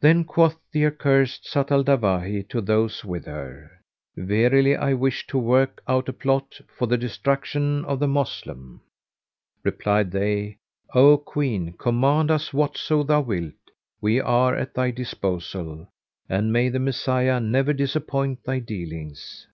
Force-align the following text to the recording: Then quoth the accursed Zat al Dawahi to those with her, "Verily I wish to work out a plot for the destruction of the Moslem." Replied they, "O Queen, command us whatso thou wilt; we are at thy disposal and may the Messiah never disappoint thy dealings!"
Then 0.00 0.24
quoth 0.24 0.58
the 0.70 0.84
accursed 0.84 1.50
Zat 1.50 1.70
al 1.72 1.82
Dawahi 1.82 2.46
to 2.50 2.60
those 2.60 3.02
with 3.06 3.24
her, 3.24 3.70
"Verily 4.14 4.76
I 4.76 4.92
wish 4.92 5.26
to 5.28 5.38
work 5.38 5.82
out 5.88 6.10
a 6.10 6.12
plot 6.12 6.60
for 6.68 6.86
the 6.86 6.98
destruction 6.98 7.82
of 7.86 7.98
the 7.98 8.06
Moslem." 8.06 8.82
Replied 9.64 10.10
they, 10.10 10.58
"O 10.94 11.16
Queen, 11.16 11.72
command 11.72 12.30
us 12.30 12.52
whatso 12.52 13.02
thou 13.02 13.22
wilt; 13.22 13.54
we 14.02 14.20
are 14.20 14.54
at 14.54 14.74
thy 14.74 14.90
disposal 14.90 15.88
and 16.28 16.52
may 16.52 16.68
the 16.68 16.78
Messiah 16.78 17.40
never 17.40 17.72
disappoint 17.72 18.44
thy 18.44 18.58
dealings!" 18.58 19.46